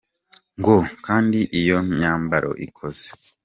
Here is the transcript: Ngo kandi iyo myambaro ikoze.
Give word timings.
Ngo 0.59 0.75
kandi 1.05 1.39
iyo 1.59 1.77
myambaro 1.91 2.51
ikoze. 2.65 3.07